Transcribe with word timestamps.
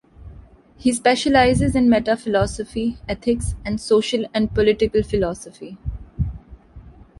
He 0.77 0.93
specializes 0.93 1.75
in 1.75 1.87
metaphilosophy, 1.87 2.97
ethics, 3.07 3.53
and 3.63 3.79
social 3.79 4.25
and 4.33 4.51
political 4.51 5.03
philosophy. 5.03 5.77